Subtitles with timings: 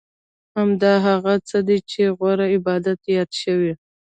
[0.57, 3.73] همدا هغه څه دي چې غوره عبادت یاد شوی.